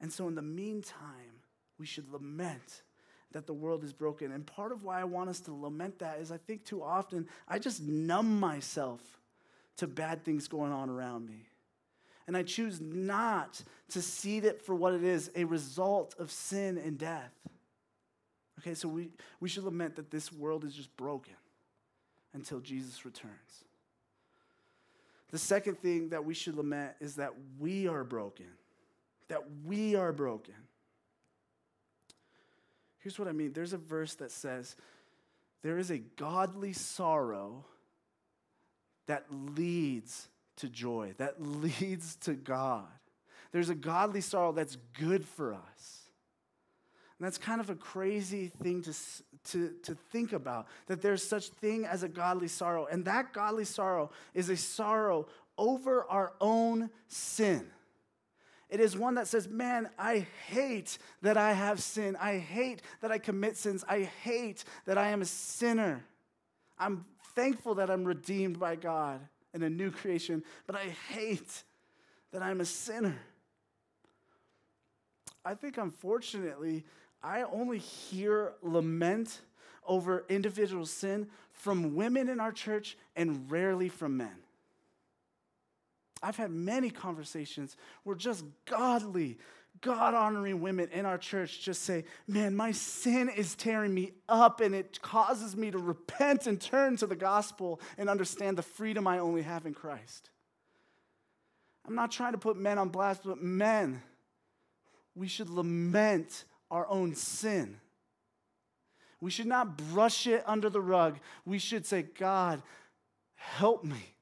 [0.00, 1.42] And so, in the meantime,
[1.78, 2.82] we should lament
[3.30, 4.32] that the world is broken.
[4.32, 7.28] And part of why I want us to lament that is I think too often
[7.48, 9.00] I just numb myself
[9.76, 11.46] to bad things going on around me.
[12.26, 16.78] And I choose not to see it for what it is a result of sin
[16.78, 17.32] and death.
[18.60, 19.08] Okay, so we,
[19.40, 21.34] we should lament that this world is just broken
[22.32, 23.64] until Jesus returns.
[25.30, 28.46] The second thing that we should lament is that we are broken.
[29.28, 30.54] That we are broken.
[32.98, 34.76] Here's what I mean there's a verse that says,
[35.62, 37.64] There is a godly sorrow
[39.12, 42.86] that leads to joy, that leads to God.
[43.52, 46.06] There's a godly sorrow that's good for us.
[47.18, 48.94] And that's kind of a crazy thing to,
[49.50, 52.86] to, to think about, that there's such thing as a godly sorrow.
[52.90, 55.26] And that godly sorrow is a sorrow
[55.58, 57.66] over our own sin.
[58.70, 62.16] It is one that says, Man, I hate that I have sin.
[62.18, 63.84] I hate that I commit sins.
[63.86, 66.02] I hate that I am a sinner.
[66.78, 69.20] I'm thankful that I'm redeemed by God
[69.54, 71.62] and a new creation, but I hate
[72.32, 73.18] that I'm a sinner.
[75.44, 76.84] I think, unfortunately,
[77.22, 79.40] I only hear lament
[79.86, 84.34] over individual sin from women in our church and rarely from men.
[86.22, 89.38] I've had many conversations where just godly,
[89.82, 94.60] God honoring women in our church just say, Man, my sin is tearing me up
[94.60, 99.06] and it causes me to repent and turn to the gospel and understand the freedom
[99.06, 100.30] I only have in Christ.
[101.86, 104.02] I'm not trying to put men on blast, but men,
[105.16, 107.80] we should lament our own sin.
[109.20, 111.18] We should not brush it under the rug.
[111.44, 112.62] We should say, God,
[113.34, 114.14] help me.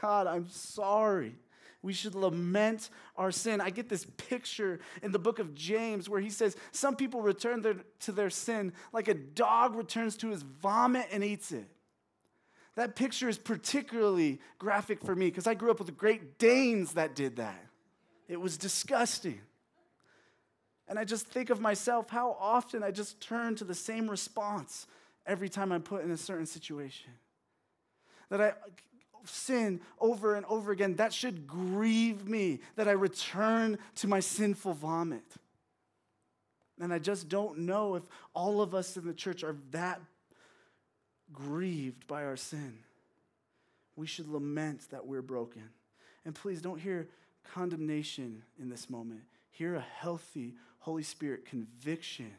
[0.00, 1.36] God, I'm sorry.
[1.82, 3.60] We should lament our sin.
[3.60, 7.62] I get this picture in the book of James where he says, Some people return
[7.62, 11.66] their, to their sin like a dog returns to his vomit and eats it.
[12.76, 16.94] That picture is particularly graphic for me because I grew up with the Great Danes
[16.94, 17.66] that did that.
[18.28, 19.40] It was disgusting.
[20.86, 24.86] And I just think of myself how often I just turn to the same response
[25.26, 27.12] every time I'm put in a certain situation.
[28.28, 28.52] That I
[29.24, 34.74] sin over and over again, that should grieve me, that I return to my sinful
[34.74, 35.24] vomit.
[36.80, 38.02] And I just don't know if
[38.34, 40.00] all of us in the church are that
[41.32, 42.78] grieved by our sin.
[43.96, 45.68] We should lament that we're broken.
[46.24, 47.08] And please don't hear
[47.44, 49.20] condemnation in this moment.
[49.50, 52.32] Hear a healthy, Holy Spirit conviction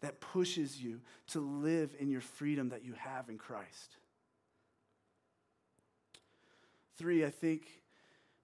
[0.00, 3.96] that pushes you to live in your freedom that you have in Christ.
[7.02, 7.66] Three, I think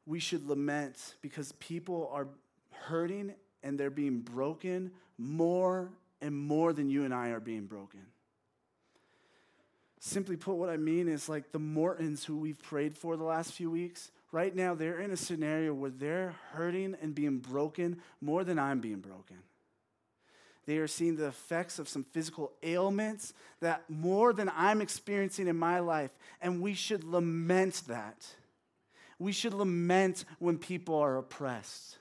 [0.05, 2.27] we should lament because people are
[2.73, 8.01] hurting and they're being broken more and more than you and I are being broken.
[10.01, 13.53] Simply put, what I mean is like the Mortons who we've prayed for the last
[13.53, 18.43] few weeks, right now they're in a scenario where they're hurting and being broken more
[18.43, 19.37] than I'm being broken.
[20.69, 25.57] They are seeing the effects of some physical ailments that more than I'm experiencing in
[25.57, 26.11] my life,
[26.43, 28.27] and we should lament that.
[29.19, 31.99] We should lament when people are oppressed.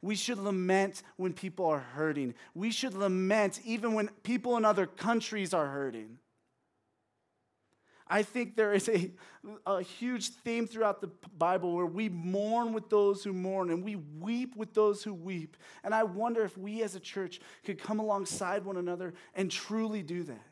[0.00, 2.34] We should lament when people are hurting.
[2.54, 6.18] We should lament even when people in other countries are hurting.
[8.10, 9.10] I think there is a,
[9.66, 13.96] a huge theme throughout the Bible where we mourn with those who mourn and we
[13.96, 15.56] weep with those who weep.
[15.84, 20.02] And I wonder if we as a church could come alongside one another and truly
[20.02, 20.46] do that.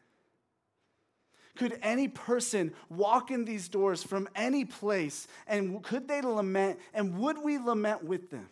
[1.56, 7.18] Could any person walk in these doors from any place and could they lament and
[7.18, 8.48] would we lament with them?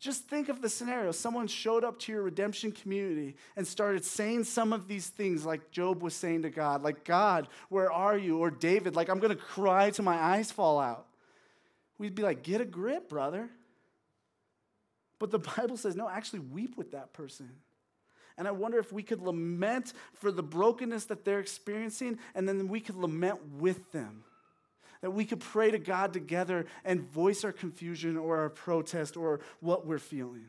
[0.00, 1.10] Just think of the scenario.
[1.10, 5.72] Someone showed up to your redemption community and started saying some of these things, like
[5.72, 8.38] Job was saying to God, like, God, where are you?
[8.38, 11.06] Or David, like, I'm going to cry till my eyes fall out.
[11.98, 13.50] We'd be like, get a grip, brother.
[15.18, 17.50] But the Bible says, no, actually weep with that person.
[18.38, 22.68] And I wonder if we could lament for the brokenness that they're experiencing, and then
[22.68, 24.24] we could lament with them
[25.00, 29.40] that we could pray to God together and voice our confusion or our protest or
[29.60, 30.46] what we're feeling.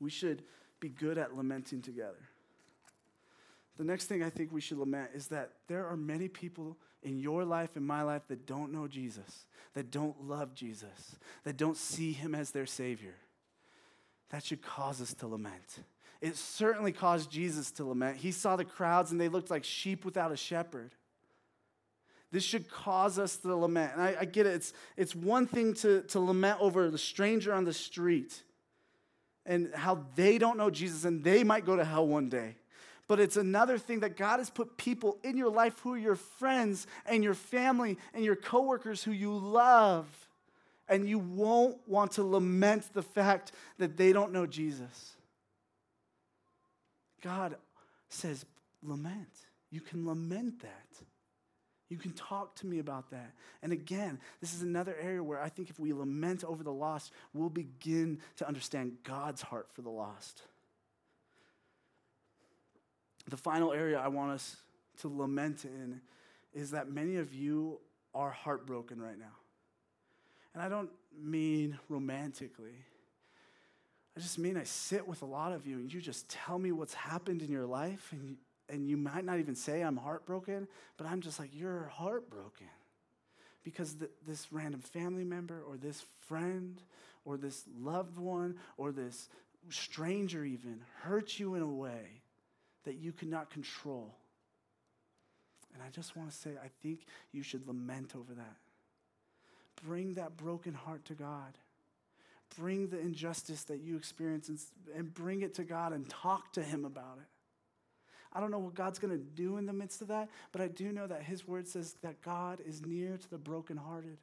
[0.00, 0.42] We should
[0.80, 2.28] be good at lamenting together.
[3.76, 7.18] The next thing I think we should lament is that there are many people in
[7.18, 11.76] your life and my life that don't know Jesus, that don't love Jesus, that don't
[11.76, 13.14] see him as their Savior.
[14.34, 15.78] That should cause us to lament.
[16.20, 18.16] It certainly caused Jesus to lament.
[18.16, 20.90] He saw the crowds and they looked like sheep without a shepherd.
[22.32, 23.92] This should cause us to lament.
[23.92, 24.54] And I, I get it.
[24.54, 28.42] It's, it's one thing to, to lament over the stranger on the street
[29.46, 32.56] and how they don't know Jesus and they might go to hell one day.
[33.06, 36.16] But it's another thing that God has put people in your life who are your
[36.16, 40.08] friends and your family and your coworkers who you love.
[40.88, 45.12] And you won't want to lament the fact that they don't know Jesus.
[47.22, 47.56] God
[48.08, 48.44] says,
[48.82, 49.28] lament.
[49.70, 51.04] You can lament that.
[51.88, 53.32] You can talk to me about that.
[53.62, 57.12] And again, this is another area where I think if we lament over the lost,
[57.32, 60.42] we'll begin to understand God's heart for the lost.
[63.28, 64.56] The final area I want us
[65.00, 66.00] to lament in
[66.52, 67.80] is that many of you
[68.14, 69.36] are heartbroken right now.
[70.54, 70.90] And I don't
[71.20, 72.76] mean romantically.
[74.16, 76.70] I just mean I sit with a lot of you and you just tell me
[76.70, 78.36] what's happened in your life and
[78.68, 82.68] and you might not even say I'm heartbroken, but I'm just like, you're heartbroken.
[83.62, 86.80] Because th- this random family member or this friend
[87.24, 89.28] or this loved one or this
[89.70, 92.22] stranger even hurt you in a way
[92.84, 94.14] that you could not control.
[95.72, 97.00] And I just want to say, I think
[97.32, 98.56] you should lament over that.
[99.82, 101.58] Bring that broken heart to God.
[102.58, 104.58] Bring the injustice that you experience and,
[104.96, 107.26] and bring it to God and talk to Him about it.
[108.32, 110.68] I don't know what God's going to do in the midst of that, but I
[110.68, 114.18] do know that His word says that God is near to the brokenhearted.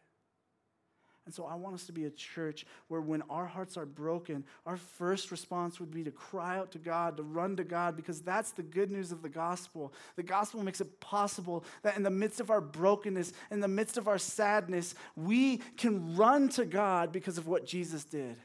[1.31, 4.43] And so I want us to be a church where when our hearts are broken,
[4.65, 8.19] our first response would be to cry out to God, to run to God, because
[8.19, 9.93] that's the good news of the gospel.
[10.17, 13.97] The gospel makes it possible that in the midst of our brokenness, in the midst
[13.97, 18.35] of our sadness, we can run to God because of what Jesus did.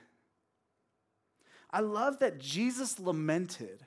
[1.69, 3.83] I love that Jesus lamented.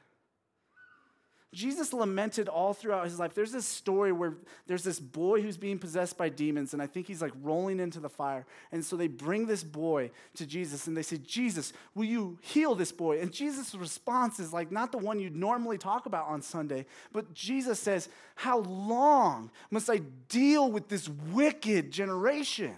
[1.52, 3.34] Jesus lamented all throughout his life.
[3.34, 4.36] There's this story where
[4.68, 8.00] there's this boy who's being possessed by demons, and I think he's like rolling into
[8.00, 8.46] the fire.
[8.72, 12.76] And so they bring this boy to Jesus and they say, Jesus, will you heal
[12.76, 13.20] this boy?
[13.20, 17.34] And Jesus' response is like not the one you'd normally talk about on Sunday, but
[17.34, 22.76] Jesus says, How long must I deal with this wicked generation?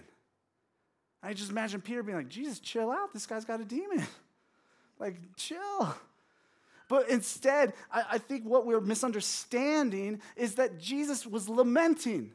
[1.22, 3.12] I just imagine Peter being like, Jesus, chill out.
[3.12, 4.02] This guy's got a demon.
[4.98, 5.94] like, chill.
[6.92, 12.32] But instead, I, I think what we're misunderstanding is that Jesus was lamenting.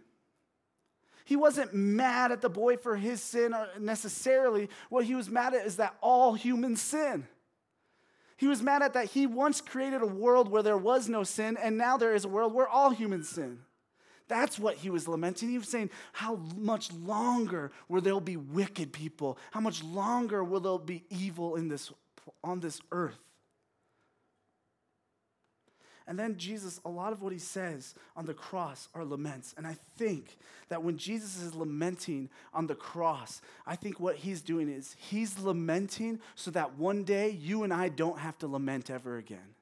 [1.26, 4.70] He wasn't mad at the boy for his sin necessarily.
[4.90, 7.28] What he was mad at is that all humans sin.
[8.36, 11.56] He was mad at that he once created a world where there was no sin,
[11.62, 13.60] and now there is a world where all humans sin.
[14.28, 15.50] That's what he was lamenting.
[15.50, 19.38] He was saying, How much longer will there be wicked people?
[19.52, 21.92] How much longer will there be evil in this,
[22.44, 23.20] on this earth?
[26.08, 29.54] And then Jesus, a lot of what he says on the cross are laments.
[29.58, 30.38] And I think
[30.70, 35.38] that when Jesus is lamenting on the cross, I think what he's doing is he's
[35.38, 39.56] lamenting so that one day you and I don't have to lament ever again.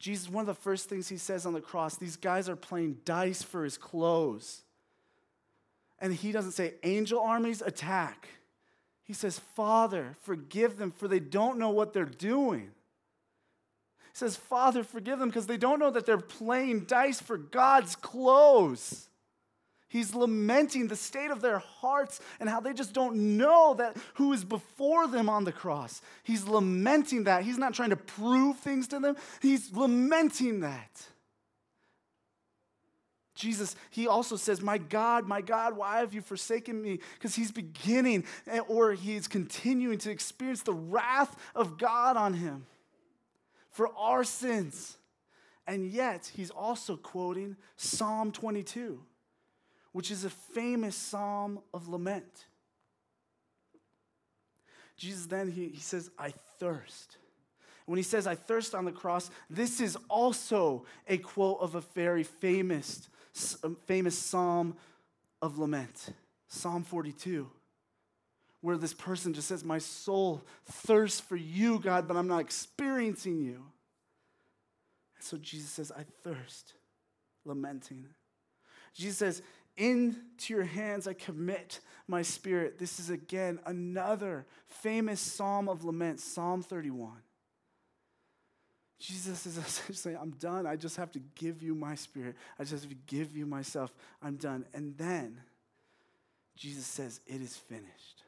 [0.00, 2.98] Jesus, one of the first things he says on the cross, these guys are playing
[3.04, 4.62] dice for his clothes.
[6.00, 8.28] And he doesn't say, angel armies attack.
[9.04, 12.72] He says, Father, forgive them, for they don't know what they're doing
[14.14, 19.08] says, Father, forgive them because they don't know that they're playing dice for God's clothes.
[19.88, 24.32] He's lamenting the state of their hearts and how they just don't know that who
[24.32, 26.00] is before them on the cross.
[26.22, 27.42] He's lamenting that.
[27.44, 31.06] He's not trying to prove things to them, he's lamenting that.
[33.36, 37.00] Jesus, he also says, My God, my God, why have you forsaken me?
[37.14, 42.64] Because he's beginning eh, or he's continuing to experience the wrath of God on him
[43.74, 44.96] for our sins.
[45.66, 49.00] And yet, he's also quoting Psalm 22,
[49.92, 52.46] which is a famous psalm of lament.
[54.96, 57.16] Jesus then, he, he says, I thirst.
[57.86, 61.80] When he says, I thirst on the cross, this is also a quote of a
[61.80, 63.08] very famous,
[63.86, 64.76] famous psalm
[65.42, 66.10] of lament,
[66.46, 67.50] Psalm 42
[68.64, 73.38] where this person just says, My soul thirsts for you, God, but I'm not experiencing
[73.38, 73.56] you.
[75.16, 76.72] And so Jesus says, I thirst,
[77.44, 78.06] lamenting.
[78.94, 79.42] Jesus says,
[79.76, 82.78] Into your hands I commit my spirit.
[82.78, 87.12] This is again another famous psalm of lament, Psalm 31.
[88.98, 90.66] Jesus is essentially, saying, I'm done.
[90.66, 92.34] I just have to give you my spirit.
[92.58, 93.92] I just have to give you myself.
[94.22, 94.64] I'm done.
[94.72, 95.42] And then
[96.56, 98.23] Jesus says, It is finished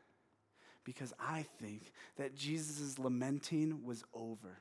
[0.87, 4.61] because I think that Jesus' lamenting was over.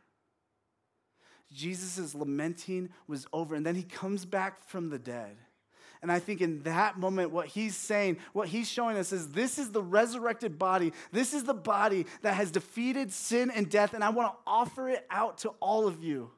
[1.54, 5.38] Jesus' lamenting was over, and then he comes back from the dead.
[6.02, 9.60] And I think in that moment, what he's saying, what he's showing us is this
[9.60, 10.94] is the resurrected body.
[11.12, 14.90] This is the body that has defeated sin and death, and I want to offer
[14.90, 16.32] it out to all of you.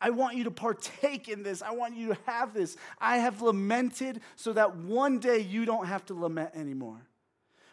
[0.00, 1.62] I want you to partake in this.
[1.62, 2.76] I want you to have this.
[2.98, 7.00] I have lamented so that one day you don't have to lament anymore.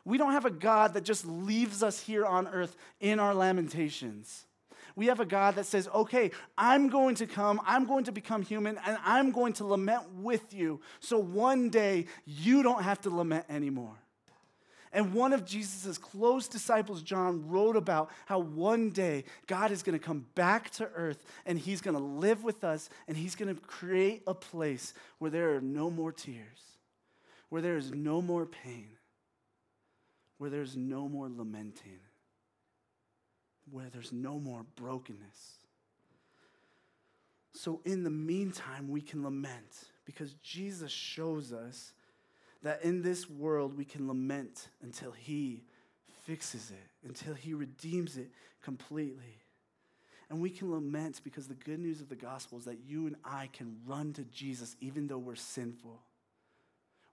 [0.06, 4.46] We don't have a God that just leaves us here on earth in our lamentations.
[4.96, 8.42] We have a God that says, okay, I'm going to come, I'm going to become
[8.42, 10.82] human, and I'm going to lament with you.
[11.00, 13.98] So one day you don't have to lament anymore.
[14.94, 19.98] And one of Jesus' close disciples, John, wrote about how one day God is going
[19.98, 23.56] to come back to earth and he's going to live with us and he's going
[23.56, 26.78] to create a place where there are no more tears,
[27.48, 28.90] where there is no more pain,
[30.42, 32.00] where there's no more lamenting,
[33.70, 35.60] where there's no more brokenness.
[37.54, 41.92] So, in the meantime, we can lament because Jesus shows us
[42.64, 45.62] that in this world we can lament until He
[46.26, 48.32] fixes it, until He redeems it
[48.64, 49.44] completely.
[50.32, 53.16] And we can lament because the good news of the gospel is that you and
[53.24, 56.02] I can run to Jesus even though we're sinful.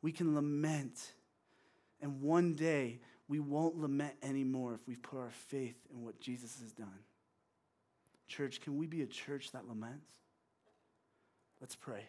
[0.01, 1.13] We can lament,
[2.01, 6.59] and one day we won't lament anymore if we put our faith in what Jesus
[6.61, 6.89] has done.
[8.27, 10.11] Church, can we be a church that laments?
[11.61, 12.05] Let's pray.